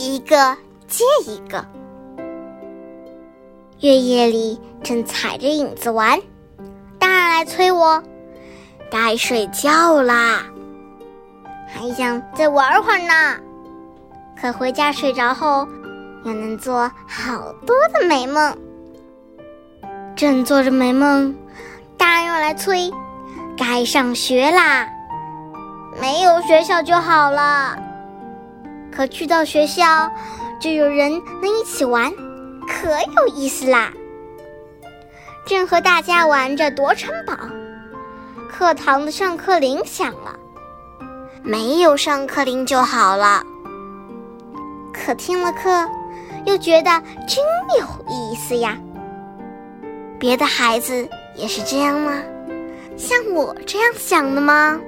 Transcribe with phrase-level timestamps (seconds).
[0.00, 0.56] 一个
[0.88, 1.62] 接一个。
[3.80, 6.18] 月夜里正踩着影子玩，
[6.98, 8.02] 大人来催我，
[8.90, 10.42] 该睡觉啦。
[11.68, 13.38] 还想再玩会儿呢，
[14.40, 15.68] 可回家睡着后，
[16.24, 18.56] 又能做好多的美梦。
[20.16, 21.36] 正做着美梦，
[21.98, 22.90] 大人又来催，
[23.54, 24.88] 该上学啦。
[26.00, 27.76] 没有学校就好了，
[28.94, 30.10] 可去到学校，
[30.60, 31.10] 就有人
[31.40, 32.12] 能一起玩，
[32.66, 33.92] 可有意思啦。
[35.46, 37.34] 正和大家玩着夺城堡，
[38.50, 40.36] 课堂的上课铃响了。
[41.42, 43.42] 没有上课铃就好了，
[44.92, 45.88] 可听了课，
[46.44, 46.90] 又觉得
[47.26, 47.42] 真
[47.78, 48.76] 有意思呀。
[50.18, 52.20] 别的孩子也是这样吗？
[52.98, 54.78] 像我这样想的吗？